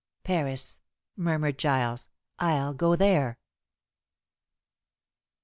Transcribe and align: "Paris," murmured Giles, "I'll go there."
"Paris," 0.23 0.81
murmured 1.15 1.59
Giles, 1.59 2.09
"I'll 2.39 2.73
go 2.73 2.95
there." 2.95 3.37